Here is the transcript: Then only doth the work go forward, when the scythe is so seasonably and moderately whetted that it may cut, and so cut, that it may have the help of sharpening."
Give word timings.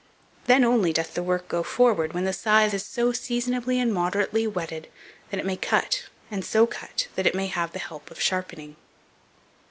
Then 0.45 0.63
only 0.63 0.93
doth 0.93 1.13
the 1.13 1.21
work 1.21 1.47
go 1.47 1.61
forward, 1.61 2.13
when 2.13 2.23
the 2.25 2.33
scythe 2.33 2.73
is 2.73 2.83
so 2.83 3.11
seasonably 3.11 3.79
and 3.79 3.93
moderately 3.93 4.47
whetted 4.47 4.87
that 5.29 5.39
it 5.39 5.45
may 5.45 5.55
cut, 5.57 6.05
and 6.31 6.43
so 6.43 6.65
cut, 6.65 7.07
that 7.15 7.27
it 7.27 7.35
may 7.35 7.45
have 7.45 7.71
the 7.71 7.77
help 7.77 8.09
of 8.09 8.19
sharpening." 8.19 8.77